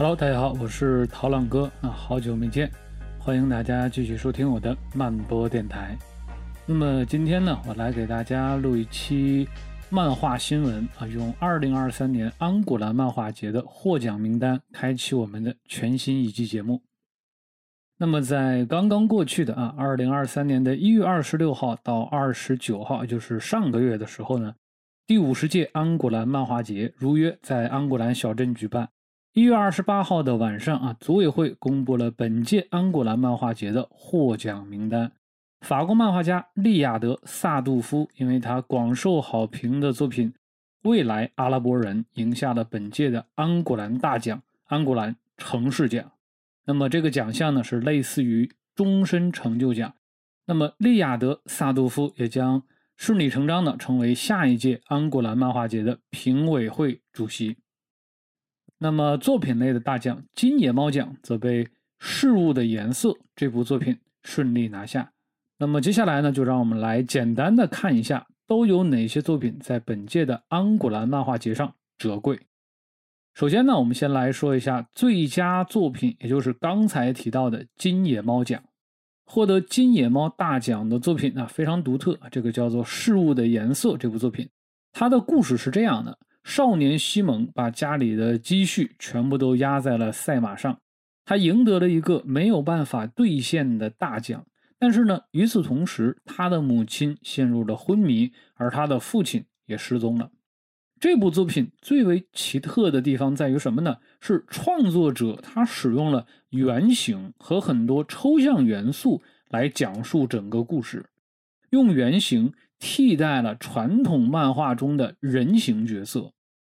[0.00, 2.70] Hello，大家好，我是陶浪哥啊，好久没见，
[3.18, 5.94] 欢迎大家继续收听我的慢播电台。
[6.64, 9.46] 那么今天呢，我来给大家录一期
[9.90, 16.80] 漫画新闻啊，用2023年安古兰漫画节的获奖名单开启我们的全新一季节目。
[17.98, 24.54] 那么在刚刚过去的啊，2023年的一月二十六号到二十九号，就是上个月的时候呢，
[25.06, 28.88] 第五十届安古兰漫画节如约在安古兰小镇举办。
[29.32, 35.12] 一月二十八号的晚上啊，组委会公布了本届安古兰漫画节的获奖名单。
[35.60, 40.32] 法国漫画家利亚德·萨杜夫，因为他广受好评的作品
[40.82, 46.10] 《未来阿拉伯人》，赢下了本届的安古兰大奖——安古兰城市奖。
[46.64, 49.94] 那么这个奖项呢，是类似于终身成就奖。
[50.46, 52.64] 那么利亚德·萨杜夫也将
[52.96, 57.58] 顺理成章的成为下一届安古兰漫画节的评委会主席。
[58.82, 61.64] 那么，作品类的大奖金野猫奖则被
[61.98, 65.12] 《事物的颜色》这部作品顺利拿下。
[65.58, 72.40] 那么接下来呢，就让我们来简单的看一下都有哪些作品在本届的安古兰漫画节上折桂。
[73.34, 78.62] 首先呢，我们先来说一下最佳作品，也就是刚才提到的金野猫奖。
[79.26, 84.48] 获得金野猫大奖的作品啊，非常独特，这个叫做《事物的颜色》这部作品，
[84.90, 86.18] 它的故事是这样的。
[86.42, 90.80] 少年西蒙把家里的积蓄全部都压在了赛马上，
[91.24, 94.46] 他赢得了一个没有办法兑现的大奖。
[94.78, 100.30] 但是呢，与此同时，他的母亲陷入了昏迷，而他的父亲也失踪了。
[100.98, 103.98] 这部作品最为奇特的地方在于什么呢？
[104.20, 111.04] 是创作者他使用了原型和很多抽象元素来讲述整个故事，
[111.70, 112.52] 用原型。
[112.80, 116.32] 替代了传统漫画中的人形角色，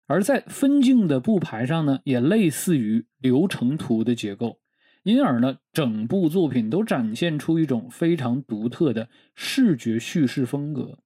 [0.06, 4.58] 而在分镜的布排上呢，也类似于流程图的结构，
[5.04, 10.98] 因而呢，整部作品都展现出一种非常独特的视觉叙事风格。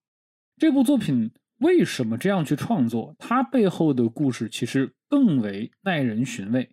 [0.56, 3.14] 这部作品为什么这样去创作？
[3.18, 6.70] 它背后的故事其实更为耐人寻味。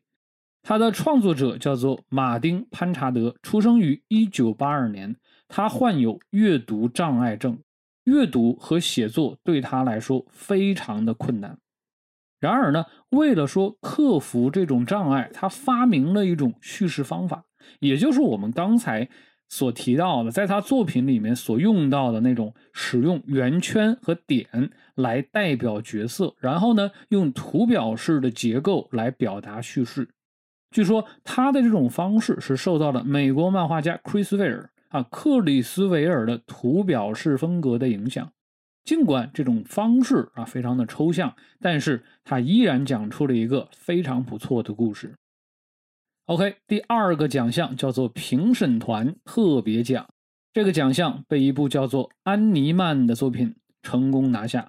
[0.62, 5.18] 它的创作者叫做马丁·潘查德，出生于1982年，
[5.50, 7.60] 他患有阅读障碍症。
[8.06, 11.58] 阅读和写作对他来说非常的困难。
[12.40, 17.46] 然而呢，为了说克服这种障碍，他发明了一种叙事方法，
[17.80, 19.08] 也就是我们刚才
[19.48, 30.10] 所提到的，在他作品里面所用到的那种使用圆圈和点来代表角色，然后呢，用图表式的结构来表达叙事。
[30.72, 34.73] 据说他的这种方式是受到了美国漫画家 Chris Ware。
[34.94, 38.32] 啊，克里斯维尔的图表式风格的影响，
[38.84, 45.16] 尽管这种方式啊非常的抽象，但是他依然讲出了一个非常不错的故事。
[46.28, 50.08] OK，第二个奖项叫做评审团特别奖，
[50.54, 54.62] 这个奖项被一部叫做《安妮曼》的作品成功拿下。《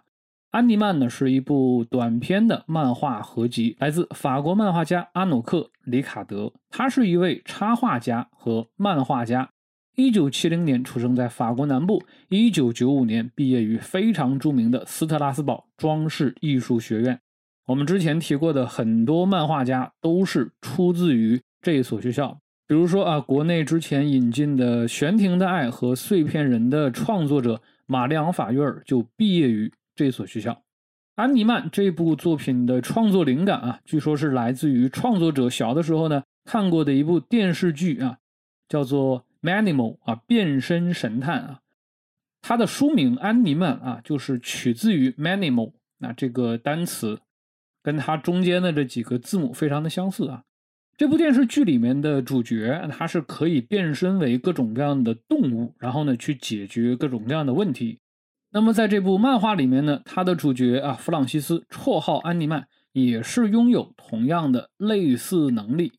[0.52, 9.50] 安妮曼》呢是一部短篇的漫画合集，来自法国漫画家阿努克·里卡德，他是一位插画家和漫画家。
[9.96, 17.20] 一九七零年出生在法国南部，一九九五年毕业于非常著名的斯特拉斯堡装饰艺术学院。
[17.66, 30.60] 我们之前提过的很多漫画家都是出自于这所学校，比如说啊，国内之前引进的《悬停的爱》和《碎片人》的创作者玛丽昂·法约尔就毕业于这所学校。
[31.14, 38.18] 安妮曼这部作品的创作灵感啊，据说是来自于创作者小的时候呢看过的一部电视剧啊，
[38.68, 39.24] 叫做。
[39.44, 41.60] Manimal 啊，变身神探啊，
[42.40, 47.20] 它的书名《安妮曼》啊，就是取自于 Manimal 那这个单词，
[47.82, 50.44] 跟它中间的这几个字母非常的相似啊。
[50.96, 57.98] 这部电视剧里面的主角，他是可以变身为各种各样的动物，然后呢去解决各种各样的问题。
[58.50, 65.92] 那么在这部漫画里面呢，他的主角啊，弗朗西斯，绰号安妮曼，也是拥有同样的类似能力。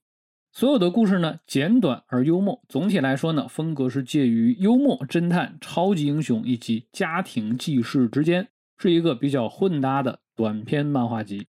[0.57, 2.61] 所有的故事呢，简短而幽默。
[2.69, 8.47] 总体来说呢，风格是介于幽默、侦探、超级英雄以及家庭记事之间，
[8.77, 11.47] 是一个比较混搭的短篇漫画集。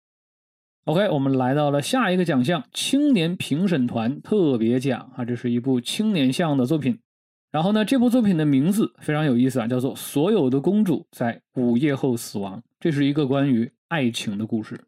[0.84, 6.98] OK，我们来到了下一个奖项——青年评审团特别奖啊，这是一部青年向的作品。
[7.50, 12.56] 然后呢，这部作品的名字非常有意思啊，叫做《所有的公主在午夜后死亡》。
[12.80, 14.80] 这是一个关于爱情的故事。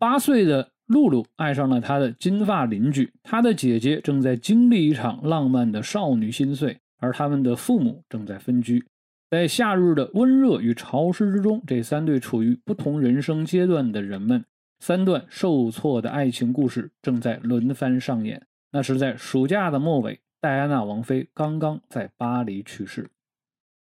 [0.00, 0.72] 八岁的。
[0.90, 8.84] 露露爱上了她的金发邻居，她的姐姐正在经历一场浪漫的少女心碎，而他们的父母正在分居。
[9.30, 14.44] 在夏日的温热与潮湿之中，这三对处于不同人生阶段的人们
[14.80, 18.44] 三段受挫的爱情故事正在轮番上演。
[18.72, 23.08] 那是在暑假的末尾，戴安娜王妃刚刚在巴黎去世。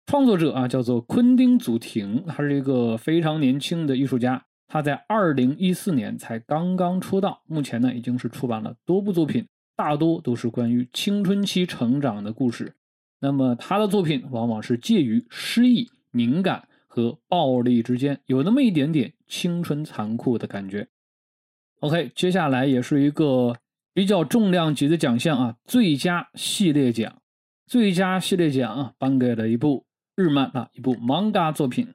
[0.04, 4.44] 创作者啊，叫做昆汀·祖廷，他是一个非常年轻的艺术家。
[4.72, 9.46] 他在二零一四年才刚刚出道，目前呢已经是出版了多部作品，
[9.76, 12.74] 大多都是关于青春期成长的故事。
[13.20, 20.88] 那么他的作品往往是介于诗意、敏感和暴力之间，有那么一点点青春残酷的感觉。
[21.80, 23.54] OK，接下来也是一个
[23.92, 27.14] 比较重量级的奖项啊，最佳系列奖。
[27.66, 29.84] 最佳系列奖啊，颁给了一部
[30.16, 31.92] 日漫啊，一部 manga 作品，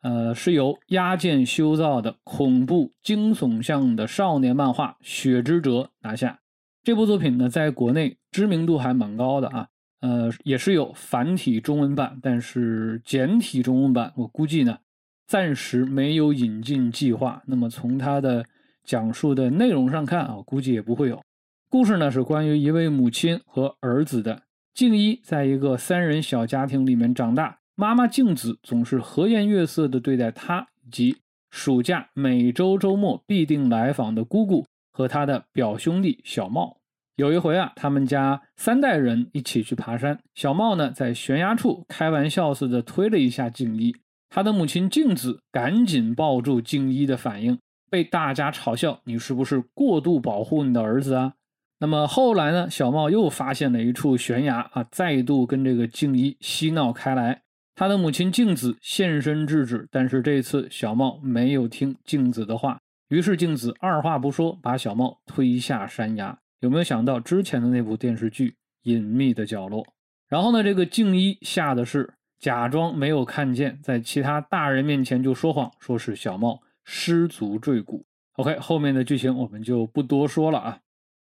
[0.00, 5.70] 呃，是由押见修造的恐怖惊悚向的少年漫画《雪之哲》
[6.02, 6.38] 拿下。
[6.84, 9.68] 这部作品呢，在国内知名度还蛮高的啊。
[10.00, 14.78] 呃，也是有繁体中文版，但是简体中文版，我估计呢，
[15.26, 17.42] 暂时没有引进计划。
[17.46, 18.44] 那么从它的
[18.84, 21.20] 讲述的内容上看啊，估计也不会有。
[21.68, 24.42] 故事呢是关于一位母亲和儿子的。
[24.72, 31.16] 静一在一个三人小家庭里面长大，妈妈静子总是和颜悦色地对待他以及
[31.48, 36.78] 暑假每周周末必定来访的姑姑和他的表兄弟小茂。
[37.14, 40.18] 有一回啊，他们家三代人一起去爬山。
[40.34, 43.94] 小茂呢，在悬崖处开玩笑似的推了一下静一，
[44.28, 51.34] 他的母亲静子赶紧抱住静一的反应，被大家嘲笑：“你是不是过度保护你的儿子啊？”
[51.78, 57.42] 那么后来呢，小茂又发现了一处悬崖啊，再度跟这个静一嬉闹开来。
[57.78, 66.36] 他的母亲静子现身制止，但是这次小茂没有听静子的话，于是静子二话不说，把小茂推下山崖。
[66.58, 68.50] 有没有想到之前的那部电视剧
[68.82, 69.84] 《隐秘的角落》？
[70.26, 78.04] 然后呢，这个静一吓的是假装没有看见，在其他大人面前就说谎，说是小茂失足坠谷。
[78.32, 80.80] OK，后面的剧情我们就不多说了啊。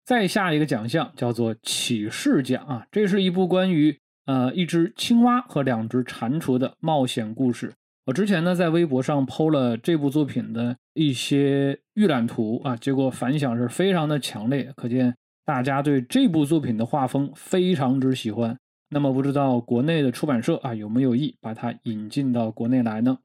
[0.04, 3.98] 再下一个奖项叫做启示奖啊，这是一部关于
[4.28, 7.72] 呃一只青蛙和两只蟾蜍的冒险故事。
[8.04, 15.14] 我之前呢在微博上 PO 了这部作品的一些预览图啊，结果反响是非常的强烈，可见
[15.46, 18.54] 大家对这部作品的画风非常之喜欢。
[18.90, 23.16] 那么不知道国内的出版社啊有没有意把它引进到国内来呢？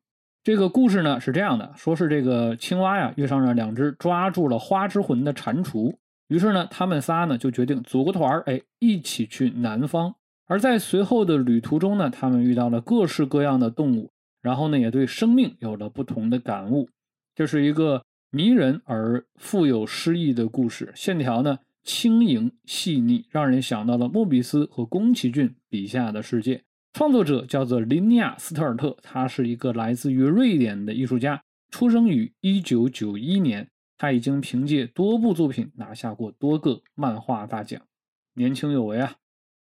[0.41, 5.95] 这个故事呢是这样的，说是这个青蛙呀遇上了两只抓住了花之魂的蟾蜍，
[6.29, 10.15] 于是呢他们仨呢就决定组个团儿，哎，一起去南方。
[10.45, 14.11] 而在随后的旅途中呢，他们遇到了各式各样的动物。
[14.41, 16.89] 然后呢，也对生命有了不同的感悟。
[17.33, 26.61] 这是一个迷人而富有诗意的故事，线条呢轻盈细腻，让人想到了莫比斯和宫崎骏笔下的世界。
[26.91, 33.69] 创作者叫做林尼亚·斯特尔特，他是一个来自于瑞典的艺术家，出生于1991年。
[33.97, 37.81] 他已经凭借多部作品拿下过多个漫画大奖，
[38.33, 39.15] 年轻有为啊。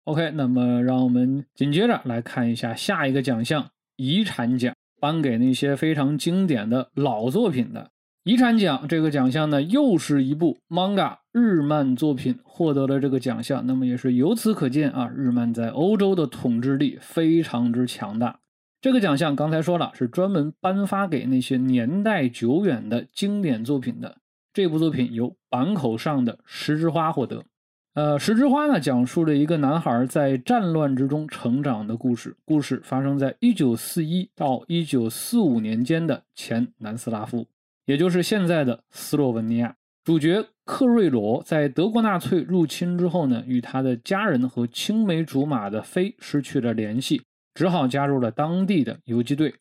[0.05, 3.67] OK，那么让我们紧接着来看一下下一个奖项。
[3.97, 7.89] 遗产奖颁给那些非常经典的老作品的
[8.23, 13.65] 遗产奖，这个奖项呢，又是一部 manga 日漫作品获得了这个奖项。
[13.65, 18.39] 那么也是由此可见啊，日漫在欧洲的统治力非常之强大。
[18.81, 24.17] 这个奖项刚才说了，是专门颁发给那些年代久远的经典作品的。
[24.53, 27.43] 这部作品由坂口上的十之花获得。
[27.95, 32.35] 呃，十之花呢，讲述了一个男孩在战乱之中成长的故事。
[32.43, 37.47] 故事发生在一九四一到一九四五年间的前南斯拉夫，
[37.85, 39.73] 也就是现在的斯洛文尼亚。
[40.03, 47.21] 主角克瑞罗在德国纳粹入侵之后呢，与他的家人和青梅竹马的菲失去了联系，
[47.53, 49.55] 只好加入了当地的游击队。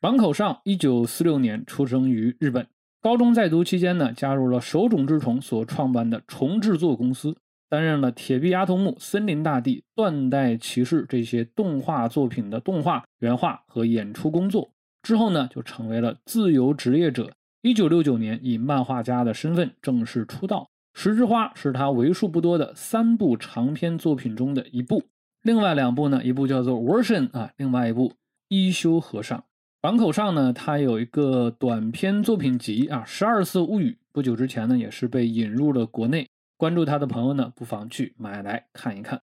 [0.00, 2.68] 坂口上一九四六年出生于日本，
[3.02, 7.36] 高中在读期间呢，加入了手冢治虫所创办的虫制作公司。
[7.70, 14.72] 担任了《铁臂阿童木》《森林大帝》《断代骑士》这些动画作品的动画原画和演出工作
[15.04, 17.30] 之后呢，就成为了自由职业者。
[17.62, 20.68] 一九六九年以漫画家的身份正式出道，
[21.00, 25.04] 《十之花》是他为数不多的三部长篇作品中的一部。
[25.42, 28.08] 另外两部呢，一部叫做《Version》啊，另外一部
[28.48, 29.38] 《一休和尚》。
[29.80, 33.90] 坂口上呢，他有一个短篇作品集啊，《十二色物语》。
[34.12, 36.28] 不久之前呢，也是被引入了国内。
[36.60, 39.22] 关注他的朋友呢，不妨去买来看一看。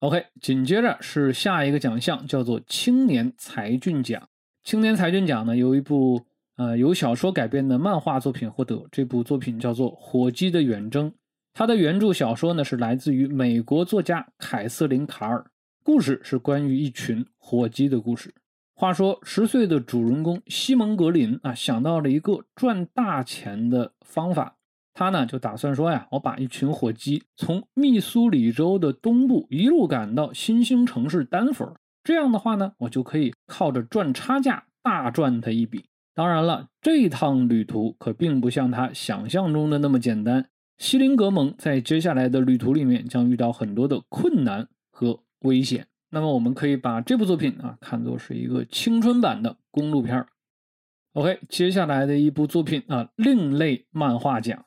[0.00, 4.28] OK，紧接着是下一个奖项，叫做青年才俊奖。
[4.62, 6.26] 青年才俊奖呢，由一部
[6.58, 8.84] 呃由小说改编的漫画作品获得。
[8.92, 11.10] 这部作品叫做《火鸡的远征》，
[11.54, 15.42] 它的原著小说呢是来自于美国作家凯瑟琳·卡尔，
[15.82, 18.34] 故事是关于一群火鸡的故事。
[18.74, 24.58] 话说，十岁的主人公西蒙格林啊，想到了一个赚大钱的方法。
[24.94, 35.84] 他呢就打算说呀，我把一群火鸡从密苏里州的东部一路赶到新兴城市丹佛，这样的话呢，我就可以靠着赚差价大赚他一笔。
[36.14, 40.46] 当然了，这趟旅途可并不像他想象中的那么简单。
[40.78, 45.86] 西林格蒙在接下来的旅途里面将遇到很多的困难和危险。
[46.10, 50.24] 那么，我们可以把这部作品啊看作是一个青春版的公路片
[51.14, 54.64] OK，接下来的一部作品啊，另类漫画奖。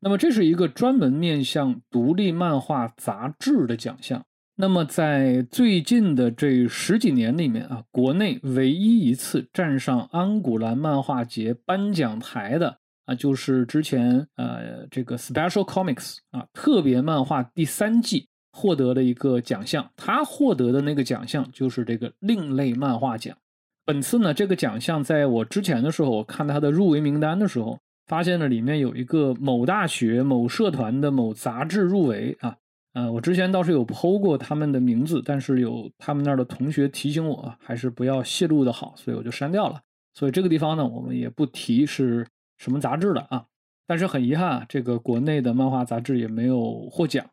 [0.00, 4.22] 那么这是一个专门面向独立漫画杂志的奖项。
[4.58, 19.90] 那么在最近的这十几年里面啊，国内唯一一次站上安古兰漫画节颁奖台的啊，就是之前呃这个 Special Comics 啊特别漫画第三季获得的一个奖项。
[19.96, 23.36] 他获得的那个奖项就是这个另类漫画奖。
[23.84, 27.78] 本次呢，这个奖项在我之前的时候，我看他的入围名单的时候。
[28.06, 32.56] 发现了里面有一个某大学某社团的某杂志入围啊，
[32.94, 39.80] 呃，我之前倒是有剖过他们的名字，但是有他们那儿的同学提醒我，还是不要泄露的好，所以我就删掉了。
[40.14, 43.44] 所以这个地方呢，我们也不提是什么杂志了啊。
[43.86, 47.24] 但是很遗憾，这个国内的漫画杂志也没有获奖。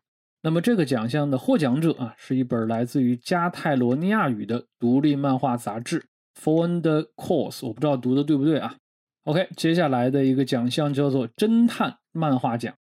[0.42, 6.00] 那么这个奖项的获奖者啊，是一本来自于加泰罗尼亚语的独立漫画杂志
[6.38, 8.76] 《For the Course》，我不知道读的对不对啊。
[9.24, 12.74] OK，接下来的一个奖项叫做侦探漫画奖。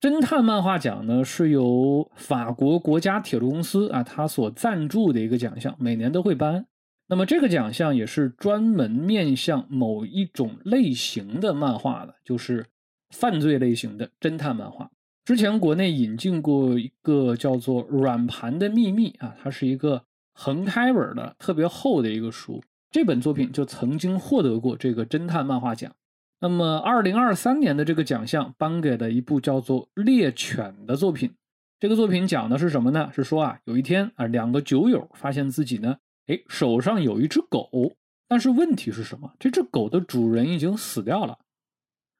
[0.00, 6.64] 侦探漫画奖呢是由法国国家铁路公司啊，它所赞助的一个奖项，每年都会颁。
[7.08, 12.64] 那么这个奖项也是专门面向某一种类型的漫画的，就是
[13.10, 14.88] 犯罪类型的侦探漫画。
[15.24, 22.62] 之前国内引进过一个叫做《软盘的秘密》啊，它是一个横开本的特别厚的一个书。
[22.90, 25.94] 这本作品就曾经获得过这个侦探漫画奖。
[26.40, 31.34] 那么，二零二三年的这个奖项颁给了一部叫做《猎犬》的作品。
[31.80, 33.10] 这个作品讲的是什么呢？
[33.12, 37.92] 是说啊，有一天啊，两个酒友发现自己呢，哎，手上有一只狗，
[38.26, 39.32] 但是问题是什么？
[39.38, 41.38] 这只狗的主人已经死掉了。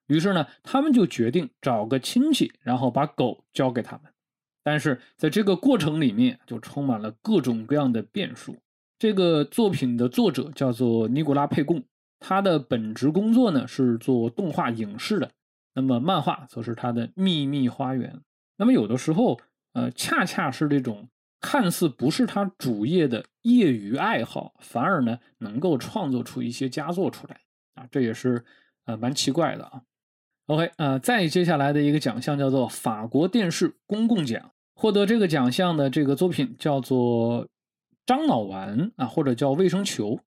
[0.09, 4.13] 于是呢，他们就决定找个亲戚，然后把狗交给他们。
[4.63, 8.57] 但是在这个过程里面，就充满了各种各样的变数。
[8.99, 11.85] 这个作品的作者叫做尼古拉佩贡，
[12.19, 15.31] 他的本职工作呢是做动画影视的，
[15.75, 18.21] 那么漫画则是他的秘密花园。
[18.57, 19.39] 那么有的时候，
[19.75, 21.09] 呃，恰恰是这种
[21.41, 27.41] 看似不是他主业的业余爱好，反而呢能够创作出一些佳作出来
[27.75, 28.45] 啊，这也是
[28.87, 29.83] 呃蛮奇怪的啊。
[30.47, 37.47] OK，呃，再接下来的一个奖项叫做法国电视公共奖，获得这个奖项的这个作品叫做。
[38.09, 40.19] 樟脑丸啊，或者叫卫生球，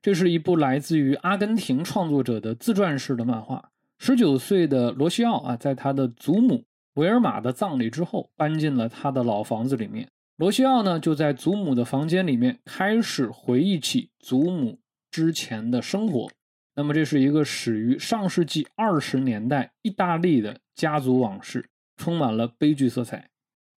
[0.00, 3.72] 这是一部来自于阿根廷创作者的自传式的漫画。
[3.98, 6.62] 十九岁的罗西奥啊，在他的祖母
[6.94, 10.08] 维尔玛的葬礼之后，搬进了他的老房子里面。
[10.36, 14.78] 罗西奥呢，就在祖母的房间里面开始回忆起祖母
[15.10, 16.30] 之前的生活。
[16.76, 23.28] 那么，这是一个始于上世纪二十年代意大利的家族往事，充满了悲剧色彩。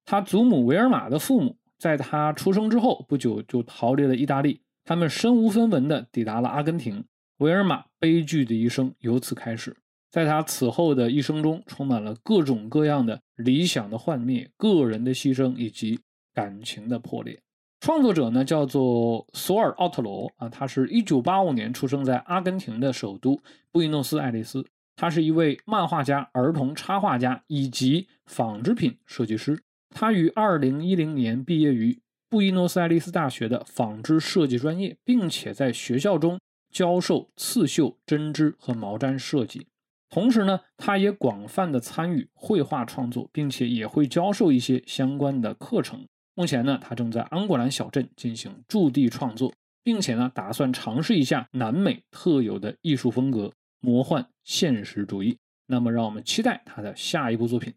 [0.05, 1.55] 他祖母维尔玛的父母。
[1.79, 4.61] 在他出生之后不久，就逃离了意大利。
[4.83, 7.03] 他们身无分文地抵达了阿根廷。
[7.37, 9.75] 维尔玛悲剧的一生由此开始。
[10.11, 15.99] 在他此后的一生中，充满了各种各样的理想的幻灭、个人的牺牲以及
[16.33, 17.39] 感情的破裂。
[17.79, 23.39] 创作者呢，叫做索尔奥特罗啊，他是一九八五年出生在阿根廷的首都
[23.71, 24.65] 布宜诺斯艾利斯。
[24.97, 29.63] 他是一位漫画家、儿童插画家以及纺织品设计师。
[29.89, 36.39] 他于二零一零年毕业于布宜诺斯艾利斯大学的纺织设计专业，并且在学校中
[36.71, 39.67] 教授刺绣、针织和毛毡设计。
[40.09, 46.05] 同时呢，他也广泛的参与绘画创作，并且也会教授一些相关的课程。
[46.35, 49.53] 目前呢，他正在安果兰小镇进行驻地创作，
[49.83, 55.37] 并且呢，打算尝试一下南美特有的艺术风格——魔幻现实主义。
[55.67, 57.73] 那么，让我们期待他的下一部作品。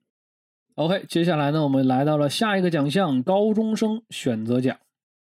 [0.77, 4.75] OK，接下来呢，我们来到了下一个奖项——高中生选择奖。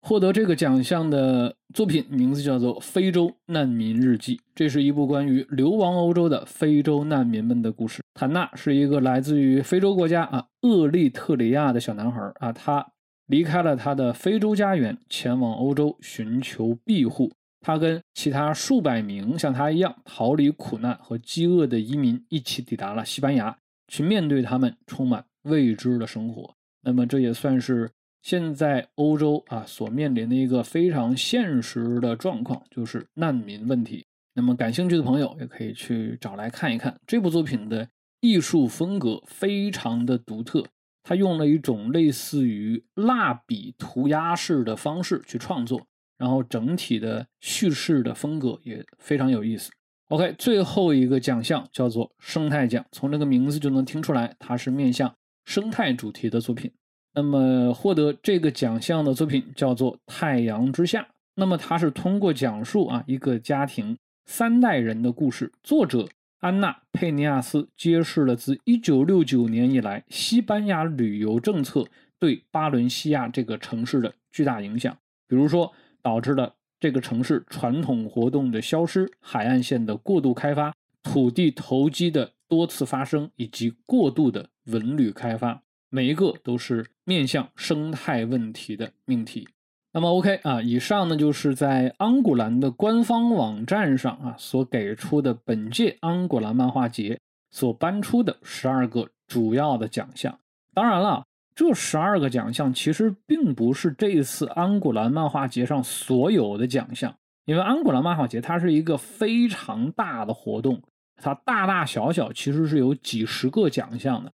[0.00, 8.02] 获得这个奖项的作品名字叫做《非洲难民日记》，这是一部关于流亡欧洲的非洲难民们的故事。
[8.14, 12.86] 坦纳是一个来自于非洲国家啊厄立特里亚的小男孩啊，他
[13.26, 17.32] 离开了他的非洲家园，前往欧洲寻求庇护。
[17.60, 23.56] 他跟其他数百名像他一样逃离苦难和饥饿的移民一起抵达了西班牙，
[23.88, 25.24] 去面对他们充满。
[25.42, 27.90] 未知的生活，那么这也算是
[28.22, 34.04] 现在欧洲啊所面临的一个非常现实的状况，就是难民问题。
[34.34, 37.86] 那么感兴趣的朋友也可以去找来看一看这部作品的
[38.20, 40.64] 艺术风格非常的独特，
[41.02, 49.70] 他用了一种类似于蜡笔涂鸦式的方式去创作，然后整体的叙事的风格也非常有意思。
[50.08, 56.70] OK，最后一个奖项叫做生态奖，从这个名字就能听出来，它是面向生态主题的作品。
[57.14, 61.02] 那么获得这个奖项的作品叫做《太阳之下》，
[61.34, 66.08] 那么它是通过讲述啊一个家庭三代人的故事，作者
[66.40, 71.86] 安娜佩尼亚斯揭示了自1969年以来西班牙旅游政策
[72.18, 74.96] 对巴伦西亚这个城市的巨大影响，
[75.28, 85.62] 比如说导致了这个城市传统活动的消失、海岸线的过度开发、土地投机的多次发生以及过度的文旅开发。
[85.88, 89.48] 每一个都是面向生态问题的命题。
[89.94, 97.18] 那么，OK 啊，以上呢就是在安古兰的官方网站上啊所给出的本届安古兰漫画节
[97.50, 100.38] 所颁出的十二个主要的奖项。
[100.74, 107.14] 当然了，这十二个奖项其实并不是这次安古兰漫画节上所有的奖项，
[107.46, 110.82] 因为安古兰漫画节它是一个非常大的活动，
[111.16, 114.32] 它大大小小其实是有几十个奖项的。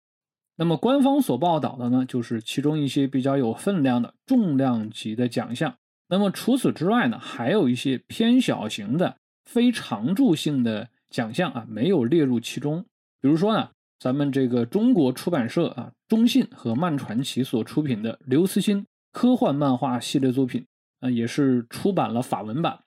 [0.55, 5.75] 那么官方所报道的呢，就是其中一些比较有分量的重量级的奖项。
[6.09, 12.85] 那么除此之外呢，还有一些偏小型的、非常驻性的奖项啊，没有列入其中。
[13.21, 13.69] 比如说呢，
[13.99, 20.65] 咱们这个中国出版社啊，中信和漫传奇所出品的刘慈欣科幻漫画系列作品
[21.01, 22.79] 啊，也是出版了法文版。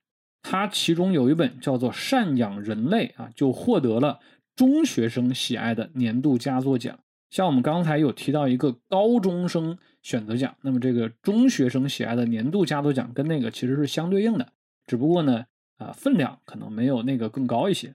[0.43, 4.19] 它其中有一本叫做《赡养人类》啊，就获得了
[4.57, 6.99] 中学生喜爱的年度佳作奖。
[7.31, 14.53] 像我们刚才有提到一个高中生选择奖，那么这个中学生喜爱的年度佳作奖跟那个其实是相对应的，
[14.87, 15.45] 只不过呢，
[15.77, 17.95] 啊分量可能没有那个更高一些。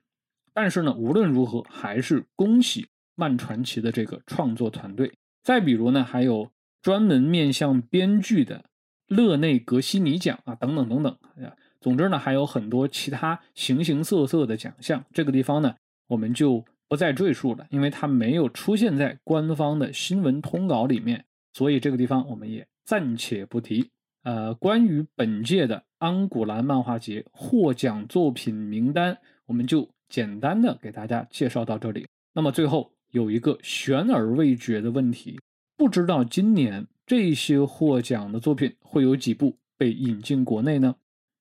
[0.53, 5.11] 但是呢，无论如何，还是恭喜漫传奇的这个创作团队。
[5.43, 6.49] 再比如呢，还有
[6.81, 8.63] 专门面向编剧的
[9.07, 11.17] 勒内格西尼奖啊，等等等等。
[11.35, 11.53] 哎呀，
[11.85, 15.05] 总之呢，还有很多其他形形色色的奖项。
[15.13, 15.75] 这个地方呢，
[16.07, 16.65] 我们就。
[16.87, 23.89] 不再赘述了，因为它没有出现在官方的新闻通稿里面，所以这个地方我们也暂且不提。
[24.21, 29.17] 呃，关于本届的安古兰漫画节获奖作品名单，
[29.47, 32.05] 我们就简单的给大家介绍到这里。
[32.35, 35.39] 那么最后有一个悬而未决的问题，
[35.75, 40.95] 不知道今年这些获奖的作品会有几部被引进国内呢？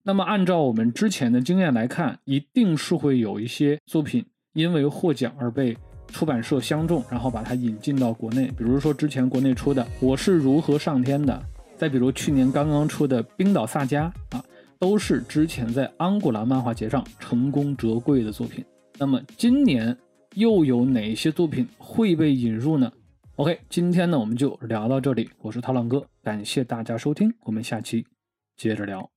[0.05, 4.25] 那么按照我们之前的经验来看，一定是会有一些作品。
[4.53, 8.47] 因为获奖而被出版社相中，然后把它引进到国内。
[8.57, 11.35] 比如说之前国内出的《我是如何上天的》，
[11.77, 14.45] 再比如去年刚刚出的《冰岛萨迦》啊，
[14.79, 18.65] 都是之前在安古兰漫画节上成功折桂的作品。
[18.97, 19.97] 那么今年
[20.37, 22.93] 又有哪些作品会被引入呢
[23.35, 25.29] ？OK，今天呢我们就聊到这里。
[25.41, 28.07] 我是涛浪哥，感谢大家收听，我们下期
[28.57, 29.14] 接着聊。